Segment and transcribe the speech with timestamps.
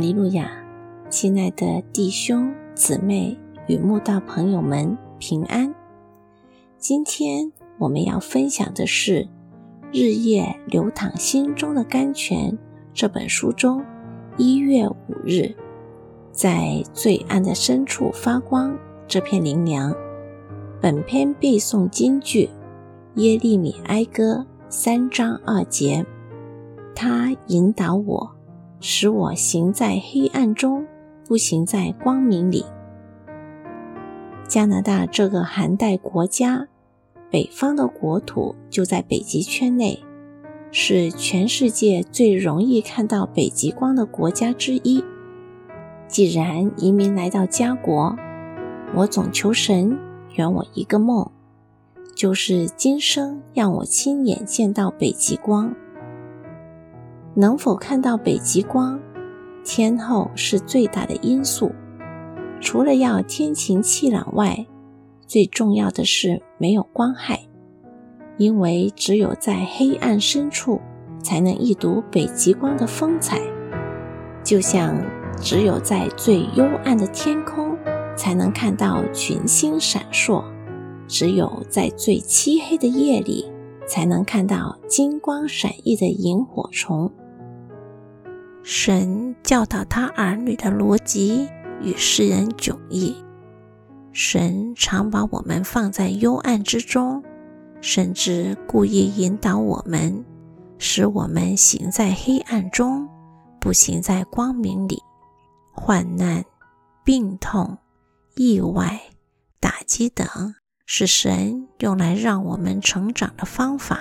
[0.00, 0.50] 哈利路亚，
[1.10, 5.74] 亲爱的弟兄姊妹与慕道朋友们平安。
[6.78, 9.24] 今天我们要分享的是
[9.92, 12.52] 《日夜流淌心中的甘泉》
[12.94, 13.84] 这本书中
[14.38, 15.54] 一月五日，
[16.32, 18.74] 在最暗的深处发光
[19.06, 19.94] 这篇灵粮。
[20.80, 22.48] 本篇背诵金句：
[23.16, 26.06] 耶利米哀歌三章二节，
[26.94, 28.39] 他引导我。
[28.80, 30.86] 使我行在黑暗中，
[31.28, 32.64] 不行在光明里。
[34.48, 36.66] 加拿大这个寒带国家，
[37.30, 40.02] 北方的国土就在北极圈内，
[40.72, 45.04] 是全世界最容易看到北极光的国家之一。
[46.08, 48.16] 既然移民来到家国，
[48.96, 49.96] 我总求神
[50.34, 51.30] 圆我一个梦，
[52.16, 55.72] 就是今生让我亲眼见到北极光。
[57.34, 59.00] 能否看到北极光，
[59.64, 61.72] 天候是最大的因素。
[62.60, 64.66] 除了要天晴气朗外，
[65.26, 67.40] 最重要的是没有光害，
[68.36, 70.80] 因为只有在黑暗深处
[71.22, 73.40] 才能一睹北极光的风采。
[74.42, 74.96] 就像
[75.40, 77.76] 只有在最幽暗的天空
[78.16, 80.42] 才能看到群星闪烁，
[81.06, 83.50] 只有在最漆黑的夜里
[83.90, 87.12] 才能看到金光闪熠的萤火虫。
[88.62, 91.48] 神教导他儿女的逻辑
[91.82, 93.16] 与世人迥异。
[94.12, 97.20] 神常把我们放在幽暗之中，
[97.80, 100.24] 甚至故意引导我们，
[100.78, 103.08] 使我们行在黑暗中，
[103.60, 105.02] 不行在光明里。
[105.72, 106.44] 患难、
[107.02, 107.76] 病痛、
[108.36, 109.00] 意外、
[109.58, 110.26] 打击等，
[110.92, 114.00] 是神用来让我们成长的方法。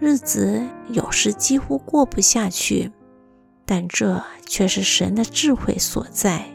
[0.00, 2.90] 日子有时几乎过不下去。
[3.66, 6.46] 但这却是神的智慧所在，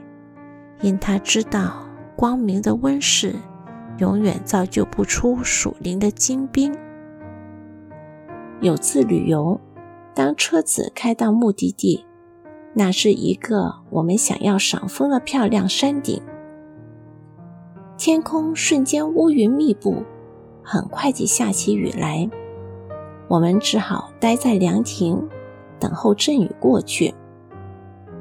[0.81, 3.35] 因他知道光明的温室
[3.99, 6.75] 永远造就不出属灵的精兵。
[8.59, 9.61] 有次旅游，
[10.15, 12.05] 当车子开到目的地，
[12.73, 16.21] 那是一个我们想要赏枫的漂亮山顶，
[18.07, 20.01] 天空瞬间乌云密布，
[20.63, 22.29] 很快就下起雨来，
[23.27, 25.27] 我们只好待在凉亭。
[25.77, 27.13] 等候阵雨过去，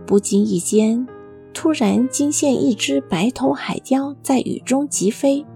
[0.05, 1.07] 不经意间，
[1.55, 5.47] 突然惊现一只白头海雕在雨中疾飞。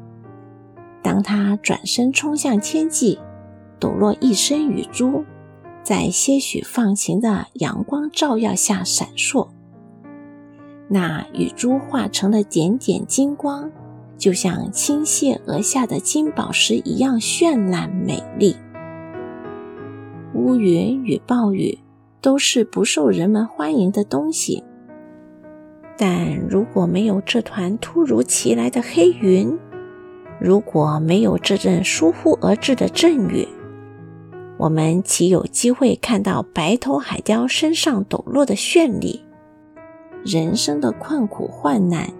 [1.03, 3.19] 当它转身冲向天际，
[3.81, 5.25] 抖落一身雨珠，
[5.83, 9.49] 在些许放晴的阳光照耀下闪烁。
[10.87, 13.73] 那雨珠化成了点点金光，
[14.21, 18.55] 就像倾泻而下的金宝石一样绚烂美丽。
[20.35, 21.81] 乌云与暴雨。
[22.23, 24.63] 都是不受人们欢迎的东西，
[25.97, 29.59] 但如果没有这团突如其来的黑云，
[30.39, 33.49] 如果没有这阵疏忽而至的阵雨，
[34.59, 39.25] 我们岂有机会看到白头海雕身上抖落的绚丽？
[40.23, 42.13] 人生的困苦患难，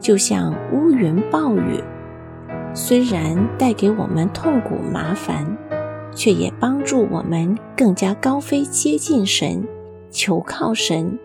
[0.00, 1.82] 就像乌云暴雨，
[2.74, 5.56] 虽然带给我们痛苦麻烦。
[6.14, 9.64] 却也帮助我们更加高飞接近神，
[10.10, 11.16] 求靠神，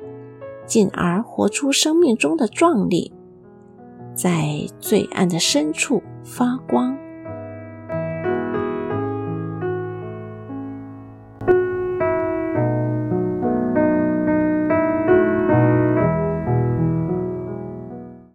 [0.67, 3.11] 进而活出生命中的壮丽，
[4.13, 6.95] 在最暗的深处发光